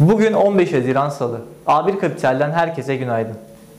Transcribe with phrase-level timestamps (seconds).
[0.00, 1.40] Bugün 15 Haziran Salı.
[1.66, 3.34] A1 Kapital'den herkese günaydın.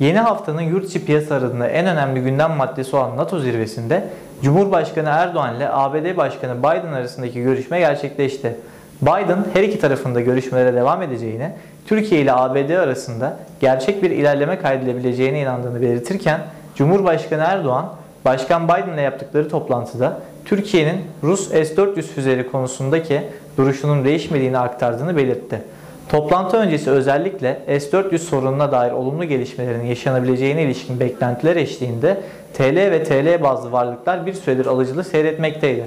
[0.00, 4.04] Yeni haftanın yurt içi piyasalarında en önemli gündem maddesi olan NATO zirvesinde
[4.42, 8.56] Cumhurbaşkanı Erdoğan ile ABD Başkanı Biden arasındaki görüşme gerçekleşti.
[9.02, 11.56] Biden her iki tarafında görüşmelere devam edeceğine,
[11.86, 16.40] Türkiye ile ABD arasında gerçek bir ilerleme kaydedilebileceğine inandığını belirtirken
[16.74, 17.86] Cumhurbaşkanı Erdoğan,
[18.24, 23.22] Başkan Biden ile yaptıkları toplantıda Türkiye'nin Rus S-400 füzeleri konusundaki
[23.56, 25.62] duruşunun değişmediğini aktardığını belirtti.
[26.10, 32.20] Toplantı öncesi özellikle S-400 sorununa dair olumlu gelişmelerin yaşanabileceğine ilişkin beklentiler eşliğinde
[32.54, 35.84] TL ve TL bazlı varlıklar bir süredir alıcılı seyretmekteydi.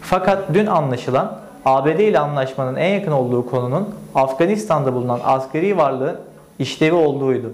[0.00, 6.16] Fakat dün anlaşılan ABD ile anlaşmanın en yakın olduğu konunun Afganistan'da bulunan askeri varlığın
[6.58, 7.52] işlevi olduğuydu.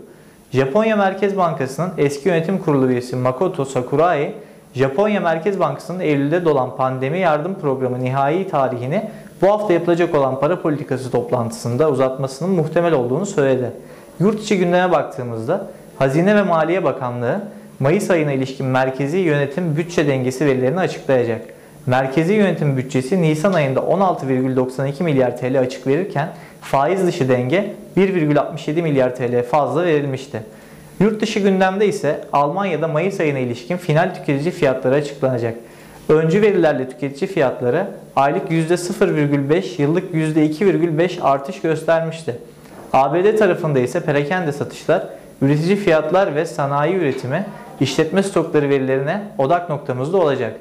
[0.52, 4.34] Japonya Merkez Bankası'nın eski yönetim kurulu üyesi Makoto Sakurai,
[4.74, 9.10] Japonya Merkez Bankası'nın Eylül'de dolan pandemi yardım programı nihai tarihini
[9.42, 13.70] bu hafta yapılacak olan para politikası toplantısında uzatmasının muhtemel olduğunu söyledi.
[14.20, 15.66] Yurt içi gündeme baktığımızda
[15.98, 17.40] Hazine ve Maliye Bakanlığı
[17.80, 21.40] Mayıs ayına ilişkin merkezi yönetim bütçe dengesi verilerini açıklayacak.
[21.86, 26.28] Merkezi yönetim bütçesi Nisan ayında 16,92 milyar TL açık verirken
[26.60, 30.42] faiz dışı denge 1,67 milyar TL fazla verilmişti.
[31.00, 35.54] Yurt dışı gündemde ise Almanya'da Mayıs ayına ilişkin final tüketici fiyatları açıklanacak.
[36.08, 42.36] Öncü verilerle tüketici fiyatları aylık %0,5, yıllık %2,5 artış göstermişti.
[42.92, 45.06] ABD tarafında ise perakende satışlar,
[45.42, 47.46] üretici fiyatlar ve sanayi üretimi,
[47.80, 50.54] işletme stokları verilerine odak noktamızda olacak.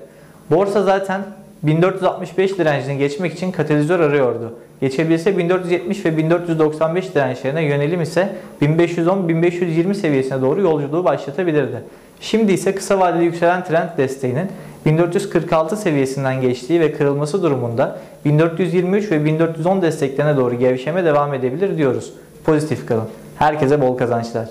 [0.51, 1.21] Borsa zaten
[1.63, 4.53] 1465 direncini geçmek için katalizör arıyordu.
[4.81, 11.83] Geçebilirse 1470 ve 1495 dirençlerine yönelim ise 1510-1520 seviyesine doğru yolculuğu başlatabilirdi.
[12.21, 14.47] Şimdi ise kısa vadeli yükselen trend desteğinin
[14.85, 22.13] 1446 seviyesinden geçtiği ve kırılması durumunda 1423 ve 1410 desteklerine doğru gevşeme devam edebilir diyoruz.
[22.43, 23.09] Pozitif kalın.
[23.37, 24.49] Herkese bol kazançlar.